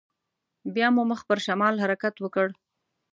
بيا 0.73 0.87
مو 0.95 1.03
مخ 1.09 1.19
پر 1.29 1.37
شمال 1.45 1.75
حرکت 1.83 2.15
وکړ. 2.19 2.47